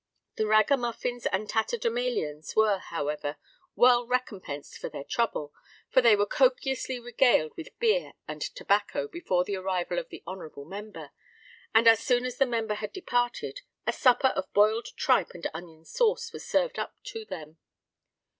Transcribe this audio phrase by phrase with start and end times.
[0.37, 3.37] The ragamuffins and tatterdemalions were, however,
[3.75, 5.53] well recompensed for their trouble;
[5.91, 10.65] for they were copiously regaled with beer and tobacco before the arrival of the honourable
[10.65, 11.11] member;
[11.75, 15.85] and as soon as the member had departed, a supper of boiled tripe and onion
[15.85, 17.59] sauce was served up to them.